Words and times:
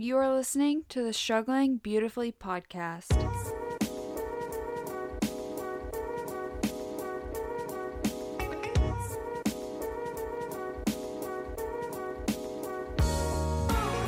You 0.00 0.16
are 0.18 0.32
listening 0.32 0.84
to 0.90 1.02
the 1.02 1.12
Struggling 1.12 1.78
Beautifully 1.78 2.30
podcast. 2.30 3.08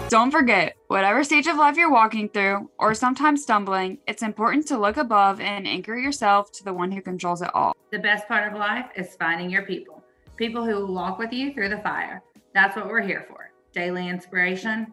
Don't 0.08 0.30
forget, 0.30 0.76
whatever 0.86 1.24
stage 1.24 1.48
of 1.48 1.56
life 1.56 1.76
you're 1.76 1.90
walking 1.90 2.28
through, 2.28 2.70
or 2.78 2.94
sometimes 2.94 3.42
stumbling, 3.42 3.98
it's 4.06 4.22
important 4.22 4.68
to 4.68 4.78
look 4.78 4.96
above 4.96 5.40
and 5.40 5.66
anchor 5.66 5.96
yourself 5.96 6.52
to 6.52 6.62
the 6.62 6.72
one 6.72 6.92
who 6.92 7.02
controls 7.02 7.42
it 7.42 7.50
all. 7.52 7.74
The 7.90 7.98
best 7.98 8.28
part 8.28 8.52
of 8.52 8.56
life 8.56 8.86
is 8.94 9.16
finding 9.16 9.50
your 9.50 9.62
people, 9.62 10.04
people 10.36 10.64
who 10.64 10.76
will 10.76 10.94
walk 10.94 11.18
with 11.18 11.32
you 11.32 11.52
through 11.52 11.70
the 11.70 11.78
fire. 11.78 12.22
That's 12.54 12.76
what 12.76 12.86
we're 12.86 13.02
here 13.02 13.26
for 13.28 13.50
daily 13.72 14.08
inspiration, 14.08 14.92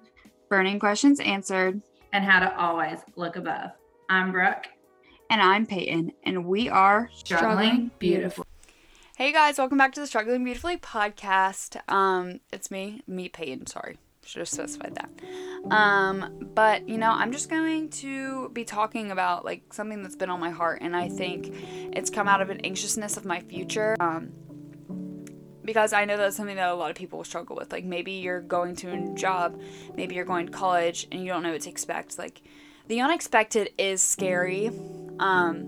burning 0.50 0.80
questions 0.80 1.20
answered, 1.20 1.82
and 2.14 2.24
how 2.24 2.40
to 2.40 2.58
always 2.58 3.00
look 3.16 3.36
above. 3.36 3.72
I'm 4.10 4.32
Brooke. 4.32 4.66
And 5.30 5.42
I'm 5.42 5.66
Peyton, 5.66 6.14
and 6.24 6.46
we 6.46 6.70
are 6.70 7.10
Struggling, 7.14 7.50
Struggling 7.50 7.92
Beautiful. 8.00 8.46
Hey 9.18 9.34
guys, 9.34 9.58
welcome 9.58 9.78
back 9.78 9.94
to 9.94 10.00
the 10.00 10.08
Struggling 10.08 10.44
Beautifully 10.44 10.78
podcast. 10.78 11.78
Um, 11.92 12.40
it's 12.54 12.72
me, 12.72 13.02
me 13.08 13.28
Peyton, 13.28 13.68
sorry. 13.68 13.98
Should 14.26 14.40
have 14.40 14.50
specified 14.50 14.96
that. 14.96 15.74
Um, 15.74 16.52
but 16.54 16.88
you 16.88 16.98
know, 16.98 17.12
I'm 17.12 17.32
just 17.32 17.50
going 17.50 17.90
to 17.90 18.50
be 18.50 18.64
talking 18.64 19.12
about 19.12 19.44
like 19.44 19.74
something 19.74 20.02
that's 20.04 20.16
been 20.16 20.30
on 20.30 20.40
my 20.40 20.50
heart, 20.50 20.80
and 20.82 20.96
I 20.96 21.10
think 21.10 21.54
it's 21.94 22.10
come 22.10 22.28
out 22.28 22.42
of 22.42 22.50
an 22.50 22.62
anxiousness 22.62 23.18
of 23.18 23.26
my 23.26 23.42
future. 23.42 23.96
Um, 24.00 24.32
because 25.68 25.92
I 25.92 26.06
know 26.06 26.16
that's 26.16 26.38
something 26.38 26.56
that 26.56 26.70
a 26.70 26.74
lot 26.74 26.90
of 26.90 26.96
people 26.96 27.24
struggle 27.26 27.58
with. 27.58 27.74
Like 27.74 27.84
maybe 27.84 28.14
you're 28.14 28.40
going 28.40 28.76
to 28.78 28.90
a 28.90 29.14
job, 29.16 29.62
maybe 29.96 30.16
you're 30.16 30.26
going 30.26 30.48
to 30.48 30.52
college, 30.52 31.06
and 31.12 31.22
you 31.22 31.28
don't 31.28 31.44
know 31.44 31.52
what 31.52 31.62
to 31.62 31.70
expect. 31.70 32.18
Like 32.18 32.42
the 32.88 33.02
unexpected 33.02 33.72
is 33.78 34.02
scary, 34.02 34.70
um, 35.20 35.68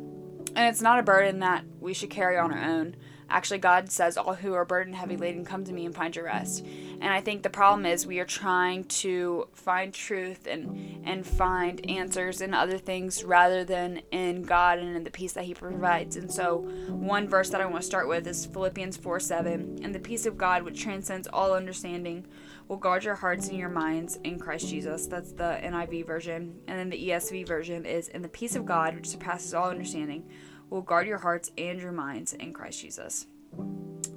and 0.55 0.69
it's 0.69 0.81
not 0.81 0.99
a 0.99 1.03
burden 1.03 1.39
that 1.39 1.65
we 1.81 1.93
should 1.93 2.09
carry 2.09 2.37
on 2.37 2.53
our 2.53 2.63
own. 2.63 2.95
Actually, 3.29 3.59
God 3.59 3.91
says, 3.91 4.17
All 4.17 4.33
who 4.33 4.53
are 4.53 4.65
burdened, 4.65 4.95
heavy 4.95 5.17
laden, 5.17 5.43
come 5.43 5.65
to 5.65 5.73
me 5.73 5.85
and 5.85 5.93
find 5.93 6.15
your 6.15 6.25
rest. 6.25 6.65
And 7.01 7.13
I 7.13 7.21
think 7.21 7.43
the 7.43 7.49
problem 7.49 7.85
is 7.85 8.05
we 8.05 8.19
are 8.19 8.25
trying 8.25 8.83
to 8.85 9.47
find 9.53 9.93
truth 9.93 10.47
and, 10.47 11.01
and 11.05 11.25
find 11.25 11.89
answers 11.89 12.41
in 12.41 12.53
other 12.53 12.77
things 12.77 13.23
rather 13.23 13.63
than 13.63 14.01
in 14.11 14.43
God 14.43 14.79
and 14.79 14.95
in 14.95 15.03
the 15.03 15.11
peace 15.11 15.33
that 15.33 15.45
He 15.45 15.53
provides. 15.53 16.17
And 16.17 16.31
so, 16.31 16.57
one 16.89 17.27
verse 17.27 17.49
that 17.49 17.61
I 17.61 17.65
want 17.65 17.81
to 17.81 17.87
start 17.87 18.07
with 18.07 18.27
is 18.27 18.45
Philippians 18.45 18.97
4 18.97 19.19
7. 19.19 19.79
And 19.81 19.95
the 19.95 19.99
peace 19.99 20.25
of 20.25 20.37
God, 20.37 20.63
which 20.63 20.81
transcends 20.81 21.27
all 21.31 21.53
understanding, 21.53 22.25
will 22.67 22.77
guard 22.77 23.03
your 23.03 23.15
hearts 23.15 23.47
and 23.47 23.57
your 23.57 23.69
minds 23.69 24.17
in 24.23 24.37
Christ 24.37 24.67
Jesus. 24.67 25.07
That's 25.07 25.31
the 25.31 25.59
NIV 25.63 26.05
version. 26.05 26.59
And 26.67 26.77
then 26.77 26.89
the 26.89 27.09
ESV 27.09 27.47
version 27.47 27.85
is, 27.85 28.09
And 28.09 28.23
the 28.23 28.29
peace 28.29 28.55
of 28.55 28.65
God, 28.65 28.95
which 28.95 29.07
surpasses 29.07 29.53
all 29.53 29.69
understanding, 29.69 30.29
will 30.69 30.81
guard 30.81 31.07
your 31.07 31.17
hearts 31.17 31.51
and 31.57 31.79
your 31.79 31.91
minds 31.91 32.33
in 32.33 32.53
Christ 32.53 32.81
Jesus. 32.81 33.25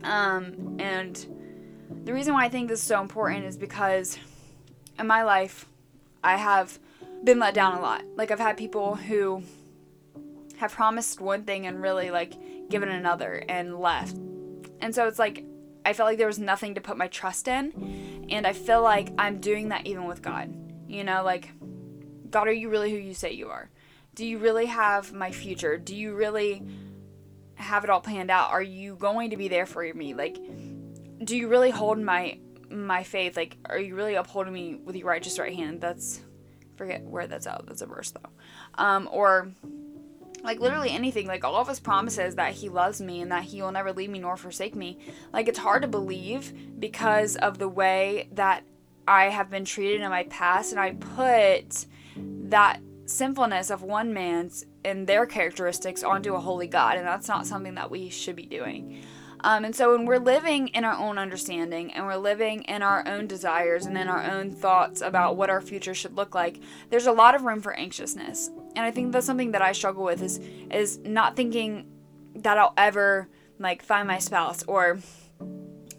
Um, 0.05 0.77
and 0.79 1.27
the 2.05 2.13
reason 2.13 2.35
why 2.35 2.45
I 2.45 2.49
think 2.49 2.69
this 2.69 2.81
is 2.81 2.87
so 2.87 3.01
important 3.01 3.45
is 3.45 3.57
because 3.57 4.19
in 4.99 5.07
my 5.07 5.23
life, 5.23 5.67
I 6.23 6.37
have 6.37 6.79
been 7.25 7.39
let 7.39 7.55
down 7.55 7.79
a 7.79 7.81
lot. 7.81 8.05
Like, 8.17 8.31
I've 8.31 8.39
had 8.39 8.57
people 8.57 8.95
who 8.95 9.43
have 10.57 10.73
promised 10.73 11.21
one 11.21 11.45
thing 11.45 11.67
and 11.67 11.83
really, 11.83 12.11
like, 12.11 12.35
given 12.69 12.89
another 12.89 13.45
and 13.49 13.79
left. 13.79 14.17
And 14.81 14.95
so 14.95 15.07
it's 15.07 15.19
like, 15.19 15.45
I 15.85 15.93
felt 15.93 16.09
like 16.09 16.19
there 16.19 16.27
was 16.27 16.39
nothing 16.39 16.75
to 16.77 16.81
put 16.81 16.97
my 16.97 17.09
trust 17.09 17.49
in. 17.49 18.27
And 18.31 18.47
I 18.47 18.53
feel 18.53 18.83
like 18.83 19.13
I'm 19.19 19.41
doing 19.41 19.69
that 19.71 19.87
even 19.87 20.05
with 20.07 20.23
God. 20.23 20.55
You 20.89 21.05
know, 21.05 21.23
like, 21.25 21.51
God, 22.31 22.49
are 22.49 22.53
you 22.53 22.69
really 22.69 22.91
who 22.91 22.97
you 22.97 23.15
say 23.15 23.33
you 23.33 23.49
are? 23.49 23.71
do 24.15 24.27
you 24.27 24.39
really 24.39 24.67
have 24.67 25.13
my 25.13 25.31
future? 25.31 25.79
Do 25.79 25.97
you 25.97 26.15
really 26.15 26.63
have 27.55 27.85
it 27.85 27.91
all 27.91 28.01
planned 28.01 28.31
out? 28.31 28.51
Are 28.51 28.63
you 28.63 28.97
going 28.97 29.31
to 29.31 29.37
be 29.37 29.49
there 29.49 29.67
for 29.67 29.83
me? 29.95 30.15
Like, 30.15 30.37
do 31.25 31.37
you 31.37 31.49
really 31.49 31.71
hold 31.71 31.99
my 31.99 32.39
my 32.71 33.03
faith? 33.03 33.37
Like, 33.37 33.57
are 33.67 33.79
you 33.79 33.95
really 33.95 34.15
upholding 34.15 34.53
me 34.53 34.77
with 34.77 34.97
your 34.97 35.09
righteous 35.09 35.39
right 35.39 35.55
hand? 35.55 35.81
That's 35.81 36.21
forget 36.77 37.03
where 37.03 37.27
that's 37.27 37.47
out. 37.47 37.67
That's 37.67 37.83
a 37.83 37.87
verse 37.87 38.11
though. 38.11 38.31
Um, 38.83 39.09
or 39.11 39.53
like 40.43 40.59
literally 40.59 40.91
anything 40.91 41.27
like 41.27 41.45
all 41.45 41.57
of 41.57 41.69
his 41.69 41.79
promises 41.79 42.35
that 42.35 42.53
he 42.53 42.69
loves 42.69 43.01
me 43.01 43.21
and 43.21 43.31
that 43.31 43.45
he 43.45 43.63
will 43.63 43.71
never 43.71 43.93
leave 43.93 44.11
me 44.11 44.19
nor 44.19 44.37
forsake 44.37 44.75
me 44.75 44.99
like 45.33 45.47
it's 45.47 45.59
hard 45.59 45.83
to 45.83 45.89
believe 45.89 46.81
because 46.81 47.37
of 47.37 47.59
the 47.59 47.69
way 47.69 48.29
that 48.33 48.65
i 49.07 49.27
have 49.27 49.49
been 49.49 49.65
treated 49.65 50.01
in 50.01 50.11
my 50.11 50.25
past 50.25 50.73
and 50.73 50.81
i 50.81 50.91
put 50.91 51.87
that 52.17 52.81
sinfulness 53.07 53.71
of 53.71 53.83
one 53.83 54.13
man's 54.13 54.65
and 54.85 55.07
their 55.07 55.27
characteristics 55.27 56.03
onto 56.03 56.35
a 56.35 56.41
holy 56.41 56.67
God, 56.67 56.97
and 56.97 57.07
that's 57.07 57.29
not 57.29 57.47
something 57.47 57.75
that 57.75 57.91
we 57.91 58.11
should 58.11 58.37
be 58.37 58.47
doing. 58.47 59.03
Um, 59.45 59.65
and 59.65 59.75
so 59.75 59.93
when 59.93 60.07
we're 60.07 60.19
living 60.19 60.69
in 60.69 60.85
our 60.85 60.97
own 60.97 61.19
understanding 61.19 61.93
and 61.93 62.07
we're 62.07 62.17
living 62.17 62.63
in 62.63 62.83
our 62.83 63.07
own 63.07 63.27
desires 63.27 63.87
and 63.87 63.99
in 63.99 64.09
our 64.09 64.23
own 64.23 64.53
thoughts 64.53 65.01
about 65.01 65.37
what 65.37 65.51
our 65.51 65.61
future 65.61 65.95
should 65.95 66.17
look 66.17 66.35
like, 66.35 66.61
there's 66.91 67.07
a 67.07 67.13
lot 67.13 67.35
of 67.35 67.43
room 67.43 67.61
for 67.61 67.73
anxiousness. 67.75 68.51
And 68.77 68.85
I 68.85 68.91
think 68.91 69.13
that's 69.13 69.27
something 69.27 69.53
that 69.53 69.63
I 69.63 69.73
struggle 69.73 70.05
with 70.05 70.23
is 70.23 70.39
is 70.71 70.99
not 70.99 71.37
thinking 71.37 71.87
that 72.37 72.57
I'll 72.57 72.75
ever 72.77 73.29
like 73.59 73.83
find 73.83 74.07
my 74.07 74.19
spouse 74.19 74.63
or 74.65 75.01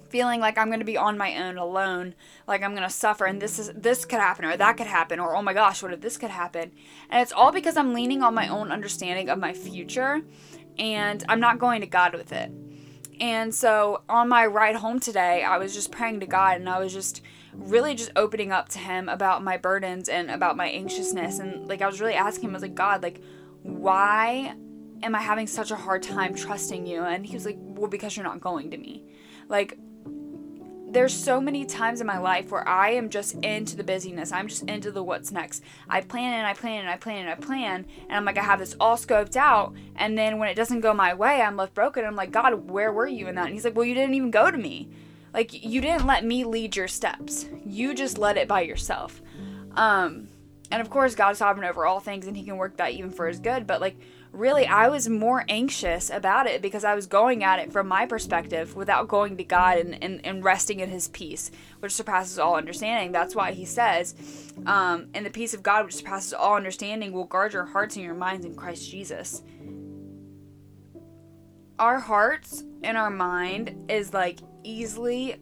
feeling 0.09 0.39
like 0.39 0.57
I'm 0.57 0.67
going 0.67 0.79
to 0.79 0.85
be 0.85 0.95
on 0.95 1.17
my 1.17 1.35
own 1.43 1.57
alone, 1.57 2.13
like 2.47 2.61
I'm 2.61 2.75
going 2.75 2.87
to 2.87 2.89
suffer 2.93 3.25
and 3.25 3.41
this 3.41 3.59
is 3.59 3.71
this 3.75 4.05
could 4.05 4.19
happen 4.19 4.45
or 4.45 4.55
that 4.55 4.77
could 4.77 4.87
happen 4.87 5.19
or 5.19 5.35
oh 5.35 5.41
my 5.41 5.53
gosh, 5.53 5.83
what 5.83 5.91
if 5.91 6.01
this 6.01 6.17
could 6.17 6.29
happen? 6.29 6.71
And 7.09 7.21
it's 7.21 7.33
all 7.33 7.51
because 7.51 7.75
I'm 7.75 7.93
leaning 7.93 8.21
on 8.23 8.33
my 8.33 8.47
own 8.47 8.71
understanding 8.71 9.27
of 9.29 9.39
my 9.39 9.53
future 9.53 10.21
and 10.77 11.23
I'm 11.27 11.39
not 11.39 11.59
going 11.59 11.81
to 11.81 11.87
God 11.87 12.13
with 12.13 12.31
it. 12.31 12.51
And 13.23 13.55
so 13.55 14.01
on 14.09 14.27
my 14.27 14.45
ride 14.45 14.75
home 14.75 14.99
today, 14.99 15.43
I 15.43 15.57
was 15.57 15.73
just 15.73 15.93
praying 15.93 16.19
to 16.19 16.25
God 16.25 16.57
and 16.57 16.67
I 16.67 16.77
was 16.79 16.91
just 16.91 17.21
really 17.53 17.95
just 17.95 18.11
opening 18.17 18.51
up 18.51 18.67
to 18.67 18.79
him 18.79 19.07
about 19.07 19.41
my 19.41 19.55
burdens 19.55 20.09
and 20.09 20.29
about 20.29 20.57
my 20.57 20.67
anxiousness 20.67 21.39
and 21.39 21.65
like 21.65 21.81
I 21.81 21.87
was 21.87 22.01
really 22.01 22.15
asking 22.15 22.49
him 22.49 22.51
I 22.51 22.55
was 22.55 22.63
like 22.63 22.75
God, 22.75 23.01
like 23.01 23.21
why 23.61 24.53
am 25.03 25.15
I 25.15 25.21
having 25.21 25.47
such 25.47 25.71
a 25.71 25.77
hard 25.77 26.03
time 26.03 26.35
trusting 26.35 26.85
you? 26.85 27.01
And 27.01 27.25
he 27.25 27.33
was 27.33 27.45
like, 27.45 27.55
Well, 27.57 27.87
because 27.89 28.17
you're 28.17 28.25
not 28.25 28.41
going 28.41 28.71
to 28.71 28.77
me. 28.77 29.05
Like, 29.47 29.77
there's 30.93 31.13
so 31.13 31.41
many 31.41 31.65
times 31.65 32.01
in 32.01 32.07
my 32.07 32.19
life 32.19 32.51
where 32.51 32.67
I 32.67 32.91
am 32.91 33.09
just 33.09 33.35
into 33.43 33.75
the 33.75 33.83
busyness. 33.83 34.31
I'm 34.31 34.47
just 34.47 34.63
into 34.63 34.91
the 34.91 35.03
what's 35.03 35.31
next. 35.31 35.63
I 35.89 36.01
plan 36.01 36.33
and 36.33 36.45
I 36.45 36.53
plan 36.53 36.81
and 36.81 36.89
I 36.89 36.97
plan 36.97 37.27
and 37.27 37.29
I 37.29 37.35
plan, 37.35 37.85
and 38.03 38.11
I'm 38.15 38.25
like, 38.25 38.37
I 38.37 38.43
have 38.43 38.59
this 38.59 38.75
all 38.79 38.95
scoped 38.95 39.35
out. 39.35 39.73
And 39.95 40.17
then 40.17 40.37
when 40.37 40.49
it 40.49 40.55
doesn't 40.55 40.81
go 40.81 40.93
my 40.93 41.13
way, 41.13 41.41
I'm 41.41 41.57
left 41.57 41.73
broken. 41.73 42.05
I'm 42.05 42.15
like, 42.15 42.31
God, 42.31 42.69
where 42.69 42.93
were 42.93 43.07
you 43.07 43.27
in 43.27 43.35
that? 43.35 43.45
And 43.45 43.53
He's 43.53 43.65
like, 43.65 43.75
Well, 43.75 43.85
you 43.85 43.95
didn't 43.95 44.13
even 44.13 44.31
go 44.31 44.51
to 44.51 44.57
me. 44.57 44.89
Like, 45.33 45.65
you 45.65 45.81
didn't 45.81 46.05
let 46.05 46.23
me 46.23 46.43
lead 46.43 46.75
your 46.75 46.87
steps. 46.87 47.47
You 47.65 47.95
just 47.95 48.19
led 48.19 48.37
it 48.37 48.47
by 48.47 48.61
yourself. 48.61 49.19
Um, 49.71 50.29
and 50.69 50.79
of 50.79 50.91
course, 50.91 51.15
God's 51.15 51.39
sovereign 51.39 51.67
over 51.67 51.87
all 51.87 51.99
things, 51.99 52.27
and 52.27 52.37
He 52.37 52.43
can 52.43 52.57
work 52.57 52.77
that 52.77 52.91
even 52.91 53.09
for 53.09 53.27
His 53.27 53.39
good. 53.39 53.65
But 53.65 53.81
like, 53.81 53.97
really, 54.33 54.65
I 54.65 54.89
was 54.89 55.07
more 55.07 55.45
anxious 55.47 56.09
about 56.09 56.47
it 56.47 56.61
because 56.61 56.83
I 56.83 56.95
was 56.95 57.05
going 57.05 57.43
at 57.43 57.59
it 57.59 57.71
from 57.71 57.87
my 57.87 58.05
perspective 58.05 58.75
without 58.75 59.07
going 59.07 59.37
to 59.37 59.43
God 59.43 59.77
and, 59.77 60.03
and, 60.03 60.25
and 60.25 60.43
resting 60.43 60.79
in 60.79 60.89
His 60.89 61.07
peace, 61.07 61.51
which 61.79 61.93
surpasses 61.93 62.39
all 62.39 62.55
understanding. 62.55 63.11
That's 63.11 63.35
why 63.35 63.51
He 63.51 63.63
says, 63.63 64.15
um, 64.65 65.07
and 65.13 65.25
the 65.25 65.29
peace 65.29 65.53
of 65.53 65.63
God, 65.63 65.85
which 65.85 65.95
surpasses 65.95 66.33
all 66.33 66.55
understanding, 66.55 67.13
will 67.13 67.25
guard 67.25 67.53
your 67.53 67.65
hearts 67.65 67.95
and 67.95 68.03
your 68.03 68.15
minds 68.15 68.45
in 68.45 68.55
Christ 68.55 68.89
Jesus. 68.89 69.43
Our 71.77 71.99
hearts 71.99 72.63
and 72.83 72.97
our 72.97 73.09
mind 73.11 73.89
is 73.89 74.13
like 74.13 74.39
easily 74.63 75.37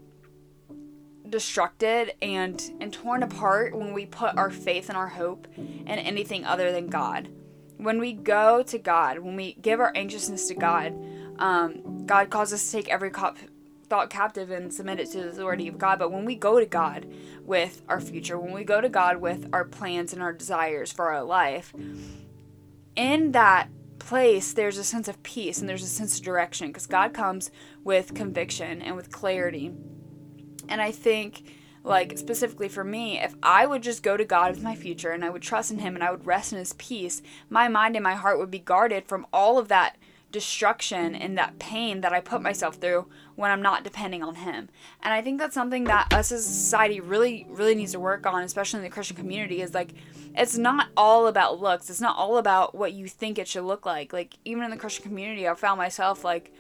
destructed 1.30 2.10
and 2.22 2.62
and 2.82 2.92
torn 2.92 3.24
apart 3.24 3.74
when 3.74 3.94
we 3.94 4.06
put 4.06 4.36
our 4.36 4.50
faith 4.50 4.90
and 4.90 4.98
our 4.98 5.08
hope 5.08 5.48
in 5.56 5.88
anything 5.88 6.44
other 6.44 6.74
than 6.74 6.88
God 6.88 7.30
when 7.82 8.00
we 8.00 8.14
go 8.14 8.62
to 8.62 8.78
God, 8.78 9.20
when 9.20 9.36
we 9.36 9.54
give 9.54 9.80
our 9.80 9.92
anxiousness 9.96 10.48
to 10.50 10.54
God, 10.54 10.94
um, 11.40 12.06
God 12.06 12.30
calls 12.30 12.54
us 12.54 12.64
to 12.64 12.72
take 12.72 12.88
every 12.90 13.10
cop- 13.10 13.40
thought 13.90 14.12
captive 14.12 14.52
and 14.52 14.72
submit 14.72 15.00
it 15.00 15.12
to 15.12 15.18
the 15.18 15.30
authority 15.30 15.68
of 15.68 15.80
God. 15.80 15.98
But 15.98 16.12
when 16.12 16.24
we 16.24 16.36
go 16.36 16.60
to 16.60 16.66
God 16.68 17.08
with 17.44 17.82
our 17.90 18.00
future, 18.00 18.40
when 18.40 18.54
we 18.54 18.64
go 18.64 18.82
to 18.82 18.88
God 18.88 19.18
with 19.18 19.50
our 19.52 19.66
plans 19.66 20.14
and 20.14 20.22
our 20.22 20.32
desires 20.32 20.92
for 20.92 21.12
our 21.12 21.24
life, 21.24 21.74
in 22.96 23.32
that 23.32 23.68
place, 23.98 24.54
there's 24.54 24.78
a 24.78 24.84
sense 24.84 25.08
of 25.08 25.22
peace 25.24 25.60
and 25.60 25.68
there's 25.68 25.84
a 25.84 25.88
sense 25.88 26.20
of 26.20 26.24
direction 26.24 26.68
because 26.68 26.86
God 26.86 27.14
comes 27.14 27.50
with 27.84 28.14
conviction 28.14 28.82
and 28.84 28.96
with 28.96 29.12
clarity. 29.12 29.72
And 30.70 30.80
I 30.80 30.92
think 30.92 31.44
like 31.84 32.18
specifically 32.18 32.68
for 32.70 32.84
me, 32.84 33.20
if 33.20 33.36
I 33.42 33.66
would 33.66 33.82
just 33.82 34.04
go 34.04 34.18
to 34.18 34.26
God 34.26 34.52
with 34.52 34.64
my 34.64 34.76
future 34.76 35.12
and 35.12 35.26
I 35.26 35.30
would 35.30 35.42
trust 35.42 35.72
in 35.72 35.80
Him 35.80 35.96
and 35.96 36.04
I 36.04 36.12
would 36.12 36.26
rest 36.26 36.54
in 36.54 36.60
His 36.60 36.74
peace, 36.74 37.22
my 37.50 37.68
mind 37.68 37.96
and 37.96 38.04
my 38.04 38.16
heart 38.16 38.38
would 38.38 38.52
be 38.52 38.60
guarded 38.60 39.06
from 39.06 39.26
all 39.34 39.58
of 39.58 39.68
that 39.70 39.98
destruction 40.32 41.14
and 41.14 41.38
that 41.38 41.60
pain 41.60 42.02
that 42.02 42.14
I 42.14 42.22
put 42.22 42.42
myself 42.42 42.76
through 42.76 43.08
when 43.36 43.52
I'm 43.52 43.62
not 43.62 43.84
depending 43.84 44.24
on 44.24 44.36
Him. 44.36 44.70
And 45.02 45.14
I 45.14 45.22
think 45.22 45.40
that's 45.40 45.54
something 45.54 45.86
that 45.86 46.14
us 46.14 46.32
as 46.32 46.46
a 46.46 46.50
society 46.50 47.00
really, 47.00 47.46
really 47.50 47.76
needs 47.76 47.92
to 47.94 48.00
work 48.00 48.26
on, 48.26 48.44
especially 48.44 48.80
in 48.80 48.84
the 48.84 48.90
Christian 48.90 49.18
community, 49.18 49.62
is 49.62 49.74
like, 49.74 49.94
it's 50.36 50.58
not 50.58 50.90
all 50.96 51.28
about 51.28 51.60
looks. 51.60 51.90
It's 51.90 52.02
not 52.02 52.16
all 52.16 52.38
about 52.38 52.76
what 52.76 52.94
you 52.94 53.08
think 53.08 53.38
it 53.38 53.48
should 53.48 53.64
look 53.64 53.86
like. 53.86 54.14
Like, 54.14 54.38
even 54.46 54.64
in 54.64 54.72
the 54.72 54.78
Christian 54.78 55.04
community, 55.04 55.48
I 55.48 55.54
found 55.56 55.78
myself 55.78 56.24
like, 56.24 56.54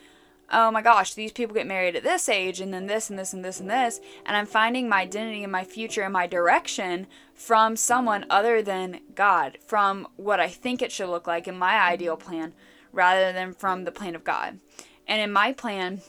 oh 0.51 0.71
my 0.71 0.81
gosh, 0.81 1.13
these 1.13 1.31
people 1.31 1.56
get 1.56 1.68
married 1.68 1.95
at 1.95 2.03
this 2.03 2.30
age 2.30 2.59
and 2.59 2.74
then 2.74 2.88
this 2.88 3.09
and 3.09 3.18
this 3.18 3.33
and 3.33 3.44
this 3.44 3.59
and 3.59 3.69
this. 3.69 4.00
And 4.25 4.36
I'm 4.36 4.45
finding 4.45 4.89
my 4.89 5.01
identity 5.01 5.44
and 5.44 5.51
my 5.51 5.63
future 5.63 6.01
and 6.03 6.13
my 6.13 6.27
direction 6.27 7.07
from 7.33 7.75
someone 7.75 8.25
other 8.30 8.62
than 8.62 9.01
God, 9.15 9.57
from 9.65 10.07
what 10.15 10.39
I 10.39 10.48
think 10.48 10.81
it 10.81 10.92
should 10.92 11.09
look 11.09 11.27
like 11.27 11.48
in 11.48 11.57
my 11.57 11.80
ideal 11.80 12.18
plan, 12.18 12.53
rather 12.92 13.31
than 13.31 13.53
from 13.53 13.83
the 13.83 13.92
plan 13.92 14.15
of 14.15 14.24
God. 14.24 14.59
And 15.07 15.21
in 15.21 15.31
my 15.31 15.53
plan, 15.53 16.01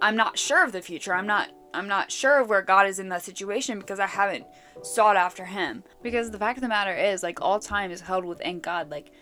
I'm 0.00 0.16
not 0.16 0.38
sure 0.38 0.64
of 0.64 0.72
the 0.72 0.82
future. 0.82 1.14
I'm 1.14 1.26
not 1.26 1.50
I'm 1.72 1.88
not 1.88 2.10
sure 2.10 2.40
of 2.40 2.48
where 2.48 2.62
God 2.62 2.88
is 2.88 2.98
in 2.98 3.10
that 3.10 3.22
situation 3.22 3.78
because 3.78 4.00
I 4.00 4.06
haven't 4.06 4.44
sought 4.82 5.16
after 5.16 5.44
him. 5.44 5.84
Because 6.02 6.30
the 6.30 6.38
fact 6.38 6.58
of 6.58 6.62
the 6.62 6.68
matter 6.68 6.94
is 6.94 7.22
like 7.22 7.40
all 7.40 7.60
time 7.60 7.90
is 7.90 8.00
held 8.00 8.24
within 8.24 8.60
God. 8.60 8.90
Like 8.90 9.12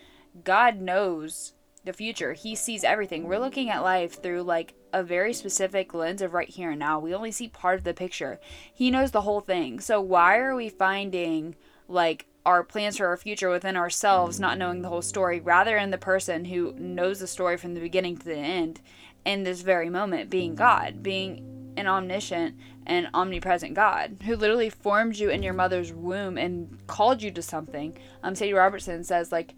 God 0.43 0.81
knows 0.81 1.53
the 1.85 1.93
future. 1.93 2.33
He 2.33 2.55
sees 2.55 2.83
everything. 2.83 3.23
We're 3.23 3.39
looking 3.39 3.69
at 3.69 3.83
life 3.83 4.21
through 4.21 4.43
like 4.43 4.73
a 4.93 5.03
very 5.03 5.33
specific 5.33 5.93
lens 5.93 6.21
of 6.21 6.33
right 6.33 6.49
here 6.49 6.71
and 6.71 6.79
now. 6.79 6.99
We 6.99 7.13
only 7.13 7.31
see 7.31 7.47
part 7.47 7.77
of 7.77 7.83
the 7.83 7.93
picture. 7.93 8.39
He 8.73 8.91
knows 8.91 9.11
the 9.11 9.21
whole 9.21 9.41
thing. 9.41 9.79
So 9.79 10.01
why 10.01 10.37
are 10.37 10.55
we 10.55 10.69
finding 10.69 11.55
like 11.87 12.25
our 12.45 12.63
plans 12.63 12.97
for 12.97 13.07
our 13.07 13.17
future 13.17 13.49
within 13.49 13.77
ourselves, 13.77 14.39
not 14.39 14.57
knowing 14.57 14.81
the 14.81 14.89
whole 14.89 15.01
story, 15.01 15.39
rather 15.39 15.77
in 15.77 15.91
the 15.91 15.97
person 15.97 16.45
who 16.45 16.73
knows 16.73 17.19
the 17.19 17.27
story 17.27 17.57
from 17.57 17.73
the 17.73 17.79
beginning 17.81 18.17
to 18.17 18.25
the 18.25 18.35
end 18.35 18.81
in 19.25 19.43
this 19.43 19.61
very 19.61 19.89
moment, 19.89 20.29
being 20.29 20.55
God, 20.55 21.03
being 21.03 21.73
an 21.77 21.87
omniscient 21.87 22.57
and 22.85 23.07
omnipresent 23.13 23.73
God 23.73 24.17
who 24.25 24.35
literally 24.35 24.69
formed 24.69 25.17
you 25.17 25.29
in 25.29 25.43
your 25.43 25.53
mother's 25.53 25.93
womb 25.93 26.37
and 26.37 26.77
called 26.87 27.21
you 27.21 27.31
to 27.31 27.41
something. 27.41 27.97
Um, 28.23 28.35
Sadie 28.35 28.53
Robertson 28.53 29.03
says, 29.03 29.31
like, 29.31 29.53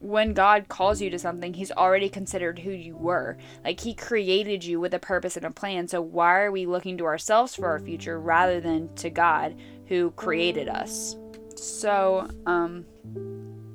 when 0.00 0.32
God 0.32 0.68
calls 0.68 1.00
you 1.00 1.10
to 1.10 1.18
something, 1.18 1.54
He's 1.54 1.70
already 1.70 2.08
considered 2.08 2.58
who 2.58 2.70
you 2.70 2.96
were. 2.96 3.36
Like, 3.64 3.80
He 3.80 3.94
created 3.94 4.64
you 4.64 4.80
with 4.80 4.94
a 4.94 4.98
purpose 4.98 5.36
and 5.36 5.46
a 5.46 5.50
plan. 5.50 5.86
So, 5.88 6.00
why 6.00 6.40
are 6.40 6.50
we 6.50 6.66
looking 6.66 6.98
to 6.98 7.04
ourselves 7.04 7.54
for 7.54 7.68
our 7.68 7.78
future 7.78 8.18
rather 8.18 8.60
than 8.60 8.92
to 8.96 9.10
God 9.10 9.56
who 9.86 10.10
created 10.12 10.68
us? 10.68 11.16
So, 11.54 12.28
um, 12.46 12.86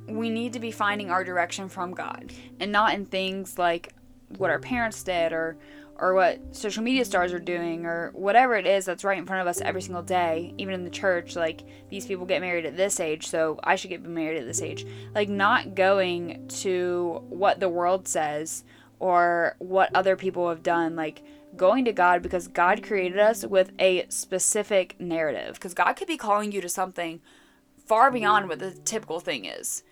we 0.07 0.29
need 0.29 0.53
to 0.53 0.59
be 0.59 0.71
finding 0.71 1.11
our 1.11 1.23
direction 1.23 1.69
from 1.69 1.93
God 1.93 2.33
and 2.59 2.71
not 2.71 2.93
in 2.93 3.05
things 3.05 3.57
like 3.57 3.93
what 4.37 4.49
our 4.49 4.59
parents 4.59 5.03
did 5.03 5.31
or 5.33 5.57
or 5.97 6.13
what 6.13 6.39
social 6.55 6.83
media 6.83 7.05
stars 7.05 7.31
are 7.31 7.39
doing 7.39 7.85
or 7.85 8.11
whatever 8.13 8.55
it 8.55 8.65
is 8.65 8.85
that's 8.85 9.03
right 9.03 9.17
in 9.17 9.25
front 9.25 9.41
of 9.41 9.47
us 9.47 9.61
every 9.61 9.81
single 9.81 10.03
day 10.03 10.53
even 10.57 10.73
in 10.73 10.83
the 10.83 10.89
church 10.89 11.35
like 11.35 11.61
these 11.89 12.05
people 12.05 12.25
get 12.25 12.41
married 12.41 12.65
at 12.65 12.75
this 12.75 12.99
age 12.99 13.27
so 13.27 13.59
i 13.63 13.75
should 13.75 13.89
get 13.89 14.03
married 14.03 14.37
at 14.37 14.45
this 14.45 14.61
age. 14.61 14.85
Like 15.13 15.29
not 15.29 15.75
going 15.75 16.47
to 16.59 17.21
what 17.29 17.59
the 17.59 17.69
world 17.69 18.07
says 18.07 18.63
or 18.99 19.55
what 19.59 19.93
other 19.95 20.15
people 20.15 20.49
have 20.49 20.63
done 20.63 20.95
like 20.95 21.23
going 21.55 21.85
to 21.85 21.93
god 21.93 22.21
because 22.21 22.47
god 22.47 22.83
created 22.83 23.19
us 23.19 23.45
with 23.45 23.71
a 23.79 24.05
specific 24.09 24.99
narrative. 24.99 25.55
Because 25.55 25.73
god 25.73 25.93
could 25.93 26.07
be 26.07 26.17
calling 26.17 26.51
you 26.51 26.61
to 26.61 26.69
something 26.69 27.21
far 27.85 28.11
beyond 28.11 28.49
what 28.49 28.59
the 28.59 28.71
typical 28.71 29.19
thing 29.19 29.45
is 29.45 29.83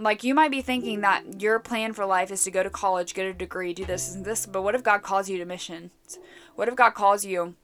like 0.00 0.24
you 0.24 0.34
might 0.34 0.50
be 0.50 0.62
thinking 0.62 1.02
that 1.02 1.40
your 1.40 1.58
plan 1.58 1.92
for 1.92 2.06
life 2.06 2.30
is 2.30 2.42
to 2.44 2.50
go 2.50 2.62
to 2.62 2.70
college, 2.70 3.14
get 3.14 3.26
a 3.26 3.34
degree, 3.34 3.74
do 3.74 3.84
this 3.84 4.14
and 4.14 4.24
this, 4.24 4.46
but 4.46 4.62
what 4.62 4.74
if 4.74 4.82
God 4.82 5.02
calls 5.02 5.28
you 5.28 5.38
to 5.38 5.44
missions? 5.44 5.90
What 6.54 6.68
if 6.68 6.76
God 6.76 6.90
calls 6.90 7.24
you 7.24 7.54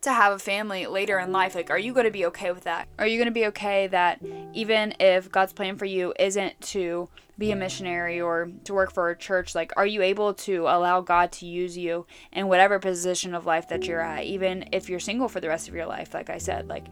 to 0.00 0.12
have 0.12 0.32
a 0.32 0.38
family 0.38 0.86
later 0.86 1.18
in 1.18 1.32
life? 1.32 1.54
Like 1.54 1.70
are 1.70 1.78
you 1.78 1.92
going 1.92 2.06
to 2.06 2.10
be 2.10 2.26
okay 2.26 2.52
with 2.52 2.64
that? 2.64 2.88
Are 2.98 3.06
you 3.06 3.18
going 3.18 3.26
to 3.28 3.32
be 3.32 3.46
okay 3.46 3.86
that 3.86 4.20
even 4.52 4.94
if 4.98 5.30
God's 5.30 5.52
plan 5.52 5.76
for 5.76 5.86
you 5.86 6.12
isn't 6.18 6.60
to 6.60 7.08
be 7.38 7.50
a 7.50 7.56
missionary 7.56 8.20
or 8.20 8.50
to 8.64 8.74
work 8.74 8.92
for 8.92 9.10
a 9.10 9.16
church, 9.16 9.54
like 9.54 9.72
are 9.76 9.86
you 9.86 10.02
able 10.02 10.34
to 10.34 10.62
allow 10.62 11.00
God 11.00 11.32
to 11.32 11.46
use 11.46 11.76
you 11.76 12.06
in 12.32 12.48
whatever 12.48 12.78
position 12.78 13.34
of 13.34 13.46
life 13.46 13.68
that 13.68 13.86
you're 13.86 14.00
at, 14.00 14.24
even 14.24 14.68
if 14.72 14.88
you're 14.88 15.00
single 15.00 15.28
for 15.28 15.40
the 15.40 15.48
rest 15.48 15.68
of 15.68 15.74
your 15.74 15.86
life, 15.86 16.14
like 16.14 16.30
I 16.30 16.38
said, 16.38 16.68
like 16.68 16.84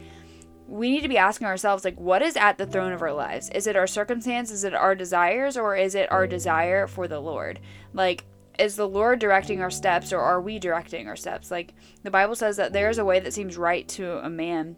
we 0.72 0.90
need 0.90 1.02
to 1.02 1.08
be 1.08 1.19
asking 1.19 1.46
ourselves 1.46 1.84
like 1.84 2.00
what 2.00 2.22
is 2.22 2.34
at 2.34 2.56
the 2.56 2.64
throne 2.64 2.92
of 2.92 3.02
our 3.02 3.12
lives? 3.12 3.50
Is 3.50 3.66
it 3.66 3.76
our 3.76 3.86
circumstance? 3.86 4.50
Is 4.50 4.64
it 4.64 4.72
our 4.72 4.94
desires? 4.94 5.58
Or 5.58 5.76
is 5.76 5.94
it 5.94 6.10
our 6.10 6.26
desire 6.26 6.86
for 6.86 7.06
the 7.06 7.20
lord? 7.20 7.60
Like 7.92 8.24
is 8.58 8.76
the 8.76 8.88
lord 8.88 9.19
directing 9.19 9.60
our 9.60 9.70
steps 9.70 10.14
or 10.14 10.20
are 10.20 10.40
we 10.40 10.58
directing 10.58 11.08
our 11.08 11.16
steps? 11.16 11.50
Like 11.50 11.74
the 12.02 12.10
bible 12.10 12.34
says 12.34 12.56
that 12.56 12.72
there 12.72 12.88
is 12.88 12.96
a 12.96 13.04
way 13.04 13.20
that 13.20 13.34
seems 13.34 13.58
right 13.58 13.86
to 13.88 14.24
a 14.24 14.30
man 14.30 14.76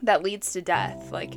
that 0.00 0.22
leads 0.22 0.52
to 0.52 0.62
death. 0.62 1.10
Like 1.10 1.34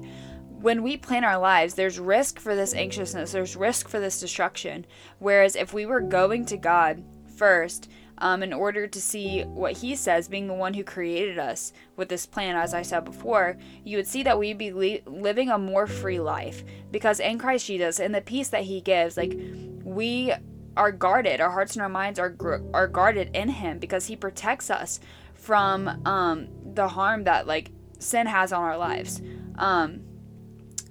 when 0.62 0.84
we 0.84 0.96
plan 0.96 1.24
our 1.24 1.40
lives, 1.40 1.74
there's 1.74 1.98
risk 1.98 2.40
for 2.40 2.56
this 2.56 2.76
anxiousness, 2.76 3.32
there's 3.32 3.56
risk 3.56 3.90
for 3.90 4.00
this 4.00 4.20
destruction. 4.20 4.86
Whereas 5.18 5.56
if 5.56 5.74
we 5.74 5.88
were 5.88 6.02
going 6.02 6.46
to 6.46 6.58
God 6.58 7.04
first, 7.38 7.90
um, 8.20 8.44
in 8.44 8.54
order 8.54 8.88
to 8.88 9.02
see 9.02 9.42
what 9.44 9.78
he 9.78 9.96
says, 9.96 10.28
being 10.28 10.48
the 10.48 10.54
one 10.54 10.74
who 10.74 10.84
created 10.84 11.40
us 11.40 11.74
with 11.96 12.10
this 12.10 12.26
plan, 12.26 12.56
as 12.56 12.74
I 12.74 12.82
said 12.82 13.06
before, 13.06 13.58
you 13.84 13.98
would 13.98 14.08
see 14.08 14.24
that 14.24 14.38
we'd 14.38 14.58
be 14.58 14.72
li- 14.72 15.02
living 15.06 15.50
a 15.50 15.58
more 15.58 15.88
free 15.88 16.20
life 16.20 16.64
because 16.92 17.20
in 17.20 17.40
Christ 17.40 17.68
Jesus, 17.68 18.00
in 18.00 18.12
the 18.12 18.22
peace 18.22 18.50
that 18.50 18.64
he 18.64 18.82
gives, 18.82 19.18
like 19.18 19.38
we 19.84 20.34
are 20.76 20.92
guarded, 20.92 21.42
our 21.42 21.52
hearts 21.52 21.74
and 21.74 21.82
our 21.82 21.90
minds 21.90 22.20
are 22.20 22.30
gr- 22.30 22.64
are 22.74 22.88
guarded 22.88 23.36
in 23.36 23.50
him 23.50 23.80
because 23.80 24.06
he 24.06 24.16
protects 24.16 24.70
us 24.70 25.00
from 25.34 26.02
um, 26.06 26.48
the 26.74 26.88
harm 26.88 27.24
that 27.24 27.48
like 27.48 27.72
sin 28.00 28.28
has 28.28 28.52
on 28.52 28.62
our 28.62 28.78
lives. 28.78 29.22
Um, 29.58 30.02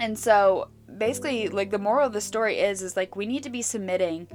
and 0.00 0.18
so 0.18 0.70
basically 0.96 1.48
like 1.48 1.70
the 1.70 1.78
moral 1.78 2.06
of 2.06 2.12
the 2.12 2.20
story 2.20 2.58
is 2.58 2.82
is 2.82 2.96
like 2.96 3.16
we 3.16 3.26
need 3.26 3.42
to 3.42 3.50
be 3.50 3.62
submitting 3.62 4.26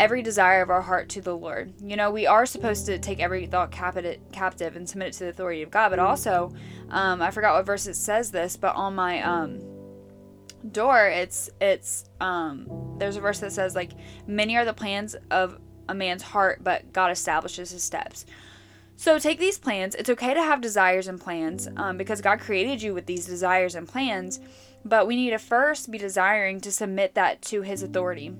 every 0.00 0.22
desire 0.22 0.62
of 0.62 0.70
our 0.70 0.82
heart 0.82 1.08
to 1.10 1.20
the 1.20 1.36
Lord. 1.36 1.72
You 1.82 1.96
know, 1.96 2.10
we 2.10 2.26
are 2.26 2.46
supposed 2.46 2.86
to 2.86 2.98
take 2.98 3.20
every 3.20 3.46
thought 3.46 3.70
captive 3.70 4.76
and 4.76 4.88
submit 4.88 5.08
it 5.08 5.12
to 5.14 5.24
the 5.24 5.30
authority 5.30 5.62
of 5.62 5.70
God, 5.70 5.90
but 5.90 5.98
also, 5.98 6.52
um, 6.90 7.20
I 7.20 7.30
forgot 7.30 7.54
what 7.54 7.66
verse 7.66 7.86
it 7.86 7.94
says 7.94 8.30
this, 8.30 8.56
but 8.56 8.76
on 8.76 8.94
my 8.94 9.22
um, 9.22 9.60
door, 10.70 11.06
it's 11.06 11.50
it's 11.60 12.04
um, 12.20 12.96
there's 12.98 13.16
a 13.16 13.20
verse 13.20 13.40
that 13.40 13.52
says 13.52 13.74
like, 13.74 13.92
many 14.26 14.56
are 14.56 14.64
the 14.64 14.72
plans 14.72 15.16
of 15.30 15.58
a 15.88 15.94
man's 15.94 16.22
heart, 16.22 16.62
but 16.62 16.92
God 16.92 17.10
establishes 17.10 17.70
his 17.70 17.82
steps. 17.82 18.26
So 18.96 19.18
take 19.18 19.38
these 19.38 19.58
plans. 19.58 19.94
It's 19.94 20.10
okay 20.10 20.34
to 20.34 20.42
have 20.42 20.60
desires 20.60 21.06
and 21.06 21.20
plans 21.20 21.68
um, 21.76 21.96
because 21.96 22.20
God 22.20 22.40
created 22.40 22.82
you 22.82 22.94
with 22.94 23.06
these 23.06 23.26
desires 23.26 23.76
and 23.76 23.86
plans, 23.86 24.40
but 24.84 25.06
we 25.06 25.14
need 25.14 25.30
to 25.30 25.38
first 25.38 25.90
be 25.90 25.98
desiring 25.98 26.60
to 26.62 26.72
submit 26.72 27.14
that 27.14 27.40
to 27.42 27.62
His 27.62 27.82
authority 27.82 28.34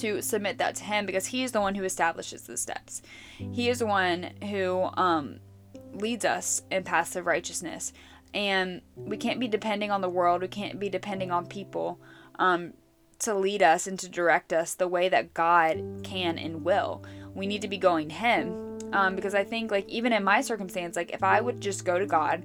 to 0.00 0.22
submit 0.22 0.58
that 0.58 0.74
to 0.76 0.84
him 0.84 1.06
because 1.06 1.26
he 1.26 1.42
is 1.42 1.52
the 1.52 1.60
one 1.60 1.74
who 1.74 1.84
establishes 1.84 2.42
the 2.42 2.56
steps. 2.56 3.02
He 3.36 3.68
is 3.68 3.80
the 3.80 3.86
one 3.86 4.30
who 4.42 4.88
um, 4.94 5.40
leads 5.92 6.24
us 6.24 6.62
in 6.70 6.84
paths 6.84 7.16
of 7.16 7.26
righteousness. 7.26 7.92
And 8.34 8.82
we 8.94 9.16
can't 9.16 9.40
be 9.40 9.48
depending 9.48 9.90
on 9.90 10.00
the 10.00 10.08
world, 10.08 10.42
we 10.42 10.48
can't 10.48 10.78
be 10.78 10.88
depending 10.88 11.30
on 11.30 11.46
people 11.46 11.98
um, 12.38 12.74
to 13.20 13.34
lead 13.34 13.62
us 13.62 13.86
and 13.86 13.98
to 13.98 14.08
direct 14.08 14.52
us 14.52 14.74
the 14.74 14.88
way 14.88 15.08
that 15.08 15.34
God 15.34 16.00
can 16.02 16.38
and 16.38 16.64
will. 16.64 17.02
We 17.34 17.46
need 17.46 17.62
to 17.62 17.68
be 17.68 17.78
going 17.78 18.08
to 18.08 18.14
Him 18.14 18.78
um, 18.92 19.16
because 19.16 19.34
I 19.34 19.44
think, 19.44 19.70
like, 19.70 19.88
even 19.88 20.12
in 20.12 20.24
my 20.24 20.40
circumstance, 20.40 20.96
like, 20.96 21.10
if 21.10 21.22
I 21.22 21.40
would 21.40 21.60
just 21.60 21.84
go 21.84 21.98
to 21.98 22.06
God, 22.06 22.44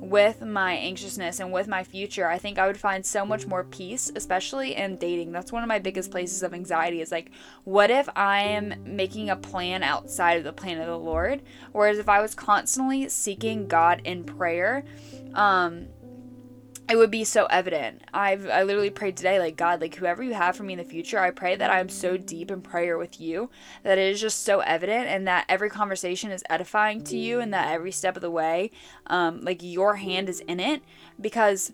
with 0.00 0.42
my 0.42 0.74
anxiousness 0.74 1.40
and 1.40 1.52
with 1.52 1.68
my 1.68 1.82
future, 1.82 2.28
I 2.28 2.38
think 2.38 2.58
I 2.58 2.66
would 2.66 2.78
find 2.78 3.04
so 3.04 3.24
much 3.24 3.46
more 3.46 3.64
peace, 3.64 4.12
especially 4.14 4.76
in 4.76 4.96
dating. 4.96 5.32
That's 5.32 5.52
one 5.52 5.62
of 5.62 5.68
my 5.68 5.78
biggest 5.78 6.10
places 6.10 6.42
of 6.42 6.54
anxiety 6.54 7.00
is 7.00 7.10
like, 7.10 7.30
what 7.64 7.90
if 7.90 8.08
I 8.14 8.40
am 8.40 8.74
making 8.84 9.30
a 9.30 9.36
plan 9.36 9.82
outside 9.82 10.38
of 10.38 10.44
the 10.44 10.52
plan 10.52 10.80
of 10.80 10.86
the 10.86 10.98
Lord? 10.98 11.42
Whereas 11.72 11.98
if 11.98 12.08
I 12.08 12.20
was 12.20 12.34
constantly 12.34 13.08
seeking 13.08 13.68
God 13.68 14.02
in 14.04 14.24
prayer, 14.24 14.84
um, 15.34 15.88
it 16.88 16.96
would 16.96 17.10
be 17.10 17.24
so 17.24 17.46
evident. 17.46 18.02
I've 18.14 18.48
I 18.48 18.62
literally 18.62 18.90
prayed 18.90 19.16
today, 19.16 19.38
like 19.38 19.56
God, 19.56 19.80
like 19.80 19.94
whoever 19.94 20.22
you 20.22 20.34
have 20.34 20.56
for 20.56 20.62
me 20.62 20.74
in 20.74 20.78
the 20.78 20.84
future, 20.84 21.18
I 21.18 21.30
pray 21.30 21.56
that 21.56 21.70
I'm 21.70 21.88
so 21.88 22.16
deep 22.16 22.50
in 22.50 22.60
prayer 22.60 22.96
with 22.96 23.20
you 23.20 23.50
that 23.82 23.98
it 23.98 24.12
is 24.12 24.20
just 24.20 24.44
so 24.44 24.60
evident, 24.60 25.06
and 25.08 25.26
that 25.26 25.46
every 25.48 25.70
conversation 25.70 26.30
is 26.30 26.44
edifying 26.48 27.02
to 27.04 27.16
you, 27.16 27.40
and 27.40 27.52
that 27.52 27.72
every 27.72 27.92
step 27.92 28.16
of 28.16 28.22
the 28.22 28.30
way, 28.30 28.70
um, 29.06 29.40
like 29.42 29.62
your 29.62 29.96
hand 29.96 30.28
is 30.28 30.40
in 30.40 30.60
it, 30.60 30.82
because 31.20 31.72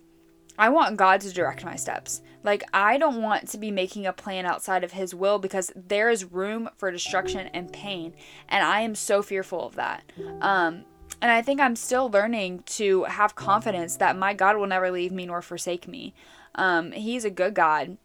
I 0.59 0.69
want 0.69 0.97
God 0.97 1.21
to 1.23 1.33
direct 1.33 1.65
my 1.65 1.77
steps. 1.77 2.23
Like 2.43 2.65
I 2.73 2.99
don't 2.99 3.23
want 3.23 3.49
to 3.51 3.59
be 3.59 3.71
making 3.71 4.07
a 4.07 4.13
plan 4.13 4.47
outside 4.47 4.83
of 4.83 4.93
His 4.93 5.15
will 5.15 5.39
because 5.39 5.71
there 5.77 6.11
is 6.11 6.25
room 6.25 6.71
for 6.77 6.91
destruction 6.91 7.49
and 7.53 7.73
pain, 7.73 8.15
and 8.49 8.65
I 8.65 8.81
am 8.81 8.95
so 8.95 9.23
fearful 9.23 9.67
of 9.67 9.77
that. 9.77 10.05
Um, 10.41 10.85
and 11.23 11.31
I 11.31 11.41
think 11.41 11.61
I'm 11.61 11.77
still 11.77 12.11
learning 12.11 12.65
to 12.67 13.05
have 13.05 13.35
confidence 13.37 13.97
that 13.97 14.19
my 14.19 14.35
God 14.35 14.57
will 14.57 14.67
never 14.67 14.91
leave 14.91 15.13
me 15.13 15.25
nor 15.25 15.41
forsake 15.41 15.87
me. 15.89 16.13
Um, 16.57 16.93
he's 16.93 17.25
a 17.25 17.31
good 17.31 17.55
God. 17.55 17.97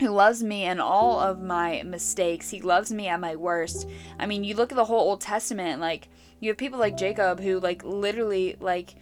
who 0.00 0.08
loves 0.08 0.42
me 0.42 0.64
and 0.64 0.80
all 0.80 1.20
of 1.20 1.40
my 1.40 1.82
mistakes. 1.84 2.50
He 2.50 2.60
loves 2.60 2.90
me 2.92 3.06
at 3.08 3.20
my 3.20 3.36
worst. 3.36 3.88
I 4.18 4.26
mean, 4.26 4.42
you 4.44 4.54
look 4.54 4.72
at 4.72 4.76
the 4.76 4.84
whole 4.86 5.00
Old 5.00 5.20
Testament, 5.20 5.80
like 5.80 6.08
you 6.40 6.50
have 6.50 6.56
people 6.56 6.78
like 6.78 6.96
Jacob 6.96 7.40
who 7.40 7.60
like 7.60 7.84
literally 7.84 8.56
like 8.60 8.94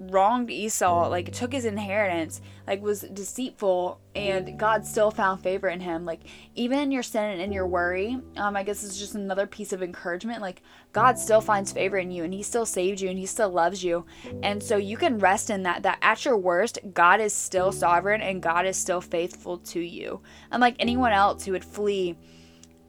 wronged 0.00 0.50
Esau, 0.50 1.08
like 1.08 1.30
took 1.32 1.52
his 1.52 1.66
inheritance, 1.66 2.40
like 2.66 2.80
was 2.82 3.02
deceitful, 3.02 4.00
and 4.14 4.58
God 4.58 4.86
still 4.86 5.10
found 5.10 5.42
favor 5.42 5.68
in 5.68 5.80
him. 5.80 6.06
Like 6.06 6.20
even 6.54 6.78
in 6.78 6.90
your 6.90 7.02
sin 7.02 7.24
and 7.24 7.40
in 7.40 7.52
your 7.52 7.66
worry, 7.66 8.18
um, 8.36 8.56
I 8.56 8.62
guess 8.62 8.82
it's 8.82 8.98
just 8.98 9.14
another 9.14 9.46
piece 9.46 9.72
of 9.72 9.82
encouragement. 9.82 10.40
Like 10.40 10.62
God 10.92 11.18
still 11.18 11.42
finds 11.42 11.70
favor 11.70 11.98
in 11.98 12.10
you, 12.10 12.24
and 12.24 12.32
He 12.32 12.42
still 12.42 12.66
saved 12.66 13.00
you, 13.00 13.10
and 13.10 13.18
He 13.18 13.26
still 13.26 13.50
loves 13.50 13.84
you, 13.84 14.06
and 14.42 14.62
so 14.62 14.76
you 14.76 14.96
can 14.96 15.18
rest 15.18 15.50
in 15.50 15.62
that. 15.64 15.82
That 15.82 15.98
at 16.00 16.24
your 16.24 16.38
worst, 16.38 16.78
God 16.94 17.20
is 17.20 17.34
still 17.34 17.70
sovereign, 17.70 18.22
and 18.22 18.42
God 18.42 18.66
is 18.66 18.76
still 18.76 19.02
faithful 19.02 19.58
to 19.58 19.80
you. 19.80 20.22
Unlike 20.50 20.76
anyone 20.78 21.12
else 21.12 21.44
who 21.44 21.52
would 21.52 21.64
flee 21.64 22.16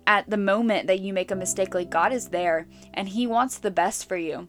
at 0.08 0.30
the 0.30 0.38
moment 0.38 0.88
that 0.88 1.00
you 1.00 1.14
make 1.14 1.32
a 1.32 1.36
mistake, 1.36 1.76
like 1.76 1.90
God 1.90 2.14
is 2.14 2.30
there, 2.30 2.68
and 2.94 3.10
He 3.10 3.28
wants 3.28 3.58
the 3.58 3.72
best 3.72 4.08
for 4.08 4.18
you. 4.18 4.48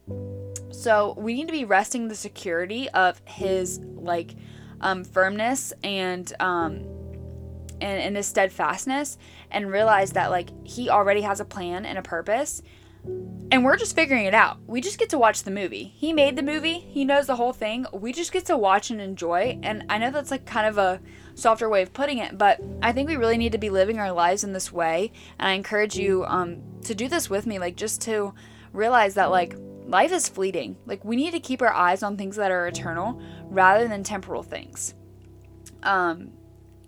So 0.83 1.15
we 1.17 1.35
need 1.35 1.47
to 1.47 1.53
be 1.53 1.65
resting 1.65 2.09
the 2.09 2.17
security 2.17 2.89
of 2.91 3.23
his 3.25 3.79
like 3.79 4.35
um, 4.81 5.05
firmness 5.05 5.73
and 5.85 6.33
um, 6.41 6.85
and, 7.81 8.03
and 8.03 8.17
his 8.17 8.27
steadfastness 8.27 9.17
and 9.53 9.71
realize 9.71 10.11
that 10.13 10.33
like 10.33 10.51
he 10.67 10.91
already 10.91 11.21
has 11.21 11.39
a 11.39 11.45
plan 11.45 11.87
and 11.87 11.99
a 11.99 12.03
purpose 12.03 12.63
and 13.05 13.65
we're 13.65 13.77
just 13.77 13.95
figuring 13.95 14.25
it 14.25 14.35
out. 14.35 14.59
We 14.67 14.81
just 14.81 14.99
get 14.99 15.11
to 15.11 15.19
watch 15.19 15.45
the 15.45 15.53
movie. 15.53 15.85
He 15.85 16.13
made 16.13 16.35
the 16.35 16.43
movie, 16.43 16.81
he 16.81 17.05
knows 17.05 17.29
the 17.29 17.37
whole 17.37 17.53
thing. 17.53 17.87
We 17.93 18.13
just 18.13 18.33
get 18.33 18.47
to 18.47 18.57
watch 18.57 18.91
and 18.91 19.01
enjoy. 19.01 19.61
And 19.63 19.85
I 19.89 19.99
know 19.99 20.11
that's 20.11 20.33
like 20.33 20.47
kind 20.47 20.67
of 20.67 20.79
a 20.79 21.01
softer 21.37 21.69
way 21.69 21.83
of 21.83 21.93
putting 21.93 22.19
it, 22.19 22.37
but 22.37 22.61
I 22.83 22.91
think 22.91 23.09
we 23.09 23.17
really 23.17 23.39
need 23.39 23.53
to 23.53 23.59
be 23.59 23.71
living 23.71 24.01
our 24.01 24.11
lives 24.11 24.43
in 24.43 24.53
this 24.53 24.73
way. 24.73 25.13
And 25.39 25.49
I 25.49 25.53
encourage 25.53 25.97
you 25.97 26.25
um, 26.27 26.61
to 26.87 26.95
do 26.95 27.09
this 27.09 27.31
with 27.31 27.47
me, 27.47 27.61
like 27.61 27.77
just 27.77 28.01
to 28.03 28.35
realize 28.73 29.15
that 29.15 29.31
like 29.31 29.55
life 29.93 30.11
is 30.11 30.29
fleeting. 30.29 30.77
Like 30.87 31.05
we 31.05 31.15
need 31.15 31.33
to 31.33 31.41
keep 31.41 31.63
our 31.63 31.73
eyes 31.73 32.03
on 32.03 32.17
things 32.17 32.37
that 32.37 32.51
are 32.51 32.67
eternal 32.67 33.21
rather 33.49 33.87
than 33.87 34.03
temporal 34.03 34.43
things. 34.43 34.95
Um 35.83 36.33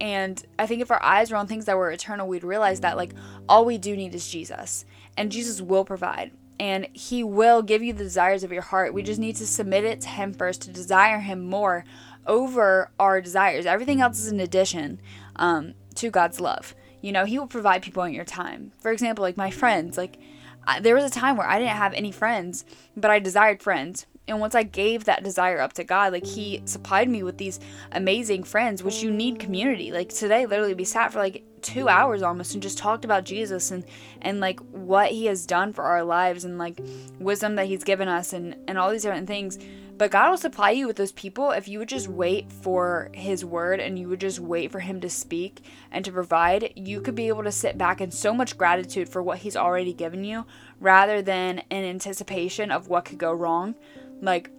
and 0.00 0.44
I 0.58 0.66
think 0.66 0.82
if 0.82 0.90
our 0.90 1.02
eyes 1.02 1.30
were 1.30 1.37
on 1.37 1.46
things 1.46 1.66
that 1.66 1.76
were 1.76 1.90
eternal, 1.90 2.26
we'd 2.26 2.42
realize 2.42 2.80
that 2.80 2.96
like 2.96 3.14
all 3.49 3.64
we 3.64 3.78
do 3.78 3.96
need 3.96 4.14
is 4.14 4.28
Jesus. 4.28 4.84
And 5.16 5.30
Jesus 5.30 5.61
will 5.61 5.84
provide. 5.84 6.32
And 6.58 6.88
he 6.92 7.23
will 7.23 7.62
give 7.62 7.82
you 7.82 7.92
the 7.92 8.04
desires 8.04 8.42
of 8.42 8.52
your 8.52 8.62
heart. 8.62 8.94
We 8.94 9.02
just 9.02 9.20
need 9.20 9.37
to 9.37 9.46
submit 9.46 9.84
it 9.84 10.00
to 10.02 10.08
him 10.08 10.32
first 10.32 10.62
to 10.62 10.70
desire 10.70 11.20
him 11.20 11.44
more 11.44 11.84
over 12.26 12.90
our 12.99 13.20
desires. 13.20 13.66
Everything 13.66 14.00
else 14.00 14.18
is 14.18 14.28
an 14.28 14.40
addition 14.40 15.00
um, 15.37 15.75
to 15.96 16.11
God's 16.11 16.40
love. 16.40 16.75
You 17.00 17.12
know, 17.12 17.25
he 17.25 17.38
will 17.38 17.46
provide 17.46 17.82
people 17.82 18.02
in 18.04 18.14
your 18.14 18.25
time. 18.25 18.73
For 18.78 18.90
example, 18.90 19.23
like 19.23 19.37
my 19.37 19.50
friends, 19.50 19.99
like 19.99 20.18
I, 20.66 20.80
there 20.80 20.94
was 20.94 21.04
a 21.04 21.11
time 21.11 21.37
where 21.37 21.47
I 21.47 21.59
didn't 21.59 21.76
have 21.76 21.94
any 21.94 22.12
friends, 22.12 22.64
but 22.97 23.11
I 23.11 23.18
desired 23.18 23.62
friends. 23.62 24.06
And 24.26 24.40
once 24.40 24.54
I 24.54 24.62
gave 24.62 25.04
that 25.04 25.23
desire 25.23 25.61
up 25.61 25.75
to 25.75 25.85
God, 25.85 26.12
like 26.12 26.25
He 26.25 26.62
supplied 26.64 27.09
me 27.11 27.23
with 27.23 27.37
these 27.37 27.61
amazing 27.92 28.44
friends, 28.44 28.83
which 28.83 29.02
you 29.02 29.11
need 29.11 29.38
community. 29.38 29.92
Like 29.92 30.09
today, 30.09 30.47
literally, 30.47 30.75
we 30.75 30.85
sat 30.85 31.12
for 31.12 31.18
like 31.18 31.44
two 31.61 31.88
hours 31.88 32.23
almost 32.23 32.54
and 32.54 32.62
just 32.62 32.78
talked 32.78 33.04
about 33.04 33.25
Jesus 33.25 33.71
and 33.71 33.85
and 34.23 34.40
like 34.40 34.61
what 34.71 35.11
He 35.11 35.26
has 35.26 35.44
done 35.44 35.75
for 35.75 35.85
our 35.85 36.02
lives 36.02 36.44
and 36.44 36.59
like 36.59 36.80
wisdom 37.18 37.56
that 37.56 37.66
He's 37.66 37.85
given 37.85 38.09
us 38.09 38.33
and 38.33 38.56
and 38.66 38.78
all 38.78 38.90
these 38.90 39.02
different 39.02 39.26
things. 39.26 39.59
But 39.96 40.10
God 40.10 40.30
will 40.30 40.36
supply 40.36 40.70
you 40.70 40.88
with 40.88 40.96
those 40.96 41.12
people 41.12 41.52
if 41.52 41.68
you 41.68 41.78
would 41.78 41.88
just 41.88 42.08
wait 42.08 42.50
for 42.50 43.10
His 43.14 43.44
word 43.44 43.78
and 43.78 43.98
you 43.98 44.08
would 44.08 44.20
just 44.20 44.40
wait 44.40 44.72
for 44.72 44.80
Him 44.80 45.00
to 45.00 45.08
speak 45.08 45.64
and 45.92 46.04
to 46.04 46.10
provide. 46.10 46.72
You 46.74 47.00
could 47.00 47.14
be 47.14 47.28
able 47.28 47.44
to 47.44 47.52
sit 47.52 47.78
back 47.78 48.00
in 48.00 48.10
so 48.10 48.34
much 48.34 48.58
gratitude 48.58 49.08
for 49.08 49.22
what 49.22 49.38
He's 49.38 49.56
already 49.56 49.92
given 49.92 50.24
you 50.24 50.46
rather 50.80 51.22
than 51.22 51.60
in 51.70 51.84
anticipation 51.84 52.72
of 52.72 52.88
what 52.88 53.04
could 53.04 53.18
go 53.18 53.32
wrong. 53.32 53.76
Like, 54.20 54.50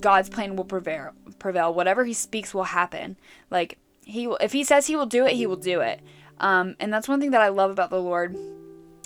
God's 0.00 0.30
plan 0.30 0.56
will 0.56 0.64
prevail. 0.64 1.10
Prevail. 1.38 1.74
Whatever 1.74 2.04
He 2.04 2.14
speaks 2.14 2.54
will 2.54 2.64
happen. 2.64 3.18
Like 3.50 3.78
He, 4.04 4.24
if 4.40 4.52
He 4.52 4.64
says 4.64 4.86
He 4.86 4.96
will 4.96 5.06
do 5.06 5.26
it, 5.26 5.34
He 5.34 5.46
will 5.46 5.56
do 5.56 5.80
it. 5.80 6.00
Um, 6.38 6.76
and 6.80 6.90
that's 6.90 7.08
one 7.08 7.20
thing 7.20 7.32
that 7.32 7.42
I 7.42 7.48
love 7.48 7.70
about 7.70 7.90
the 7.90 8.00
Lord 8.00 8.36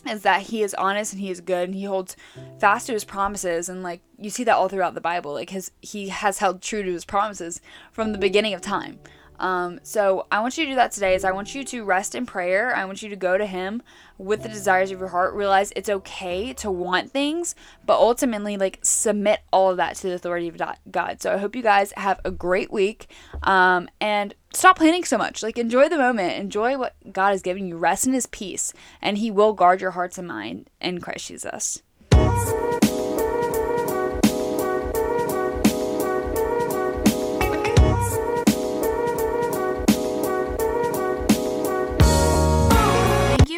is 0.08 0.22
that 0.22 0.42
he 0.42 0.62
is 0.62 0.74
honest 0.74 1.12
and 1.12 1.20
he 1.20 1.30
is 1.30 1.40
good 1.40 1.68
and 1.68 1.74
he 1.74 1.84
holds 1.84 2.16
fast 2.58 2.86
to 2.86 2.92
his 2.92 3.04
promises. 3.04 3.68
And 3.68 3.82
like 3.82 4.00
you 4.18 4.30
see 4.30 4.44
that 4.44 4.56
all 4.56 4.68
throughout 4.68 4.94
the 4.94 5.00
bible. 5.00 5.32
Like 5.32 5.50
his 5.50 5.70
he 5.80 6.08
has 6.08 6.38
held 6.38 6.62
true 6.62 6.82
to 6.82 6.92
his 6.92 7.04
promises 7.04 7.60
from 7.92 8.12
the 8.12 8.18
beginning 8.18 8.54
of 8.54 8.60
time 8.60 8.98
um, 9.38 9.80
so 9.82 10.26
I 10.30 10.40
want 10.40 10.56
you 10.56 10.64
to 10.64 10.72
do 10.72 10.76
that 10.76 10.92
today. 10.92 11.14
Is 11.14 11.24
I 11.24 11.32
want 11.32 11.54
you 11.54 11.64
to 11.64 11.84
rest 11.84 12.14
in 12.14 12.26
prayer. 12.26 12.74
I 12.74 12.84
want 12.84 13.02
you 13.02 13.08
to 13.08 13.16
go 13.16 13.36
to 13.36 13.46
Him 13.46 13.82
with 14.18 14.42
the 14.42 14.48
desires 14.48 14.90
of 14.90 14.98
your 14.98 15.08
heart. 15.08 15.34
Realize 15.34 15.72
it's 15.76 15.88
okay 15.88 16.52
to 16.54 16.70
want 16.70 17.10
things, 17.10 17.54
but 17.84 17.98
ultimately, 17.98 18.56
like 18.56 18.78
submit 18.82 19.40
all 19.52 19.70
of 19.70 19.76
that 19.76 19.96
to 19.96 20.08
the 20.08 20.14
authority 20.14 20.48
of 20.48 20.60
God. 20.90 21.20
So 21.20 21.32
I 21.32 21.38
hope 21.38 21.56
you 21.56 21.62
guys 21.62 21.92
have 21.96 22.20
a 22.24 22.30
great 22.30 22.72
week, 22.72 23.08
um, 23.42 23.88
and 24.00 24.34
stop 24.52 24.78
planning 24.78 25.04
so 25.04 25.18
much. 25.18 25.42
Like 25.42 25.58
enjoy 25.58 25.88
the 25.88 25.98
moment. 25.98 26.38
Enjoy 26.38 26.78
what 26.78 26.94
God 27.12 27.34
is 27.34 27.42
giving 27.42 27.66
you. 27.66 27.76
Rest 27.76 28.06
in 28.06 28.12
His 28.12 28.26
peace, 28.26 28.72
and 29.02 29.18
He 29.18 29.30
will 29.30 29.52
guard 29.52 29.80
your 29.80 29.92
hearts 29.92 30.18
and 30.18 30.28
mind 30.28 30.70
in 30.80 31.00
Christ 31.00 31.28
Jesus. 31.28 31.82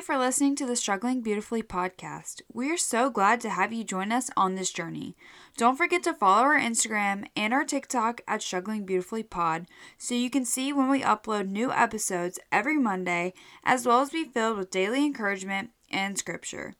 For 0.09 0.17
listening 0.17 0.57
to 0.57 0.65
the 0.65 0.75
Struggling 0.75 1.21
Beautifully 1.21 1.62
podcast. 1.62 2.41
We 2.50 2.71
are 2.71 2.79
so 2.79 3.11
glad 3.11 3.43
to 3.43 3.50
have 3.50 3.75
you 3.75 3.85
join 3.85 4.11
us 4.11 4.31
on 4.38 4.55
this 4.55 4.73
journey. 4.73 5.15
Don't 5.59 5.77
forget 5.77 6.03
to 6.05 6.15
follow 6.15 6.45
our 6.45 6.59
Instagram 6.59 7.27
and 7.37 7.53
our 7.53 7.62
TikTok 7.62 8.23
at 8.27 8.41
Struggling 8.41 8.87
Beautifully 8.87 9.23
Pod 9.23 9.67
so 9.99 10.15
you 10.15 10.31
can 10.31 10.47
see 10.47 10.73
when 10.73 10.88
we 10.88 11.03
upload 11.03 11.50
new 11.50 11.71
episodes 11.71 12.38
every 12.50 12.79
Monday, 12.79 13.35
as 13.65 13.85
well 13.85 14.00
as 14.00 14.09
be 14.09 14.25
filled 14.25 14.57
with 14.57 14.71
daily 14.71 15.05
encouragement 15.05 15.73
and 15.91 16.17
scripture. 16.17 16.73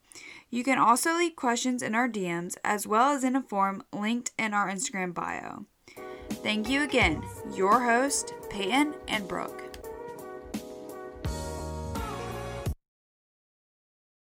You 0.49 0.65
can 0.65 0.79
also 0.79 1.15
leave 1.15 1.37
questions 1.37 1.83
in 1.83 1.95
our 1.95 2.09
DMs 2.09 2.57
as 2.65 2.87
well 2.87 3.13
as 3.15 3.25
in 3.25 3.37
a 3.37 3.43
form 3.43 3.83
linked 3.93 4.31
in 4.39 4.55
our 4.55 4.71
Instagram 4.71 5.13
bio. 5.13 5.67
Thank 6.43 6.71
you 6.71 6.83
again, 6.83 7.23
your 7.55 7.79
host, 7.85 8.33
Peyton 8.49 8.95
and 9.07 9.29
Brooke. 9.29 9.68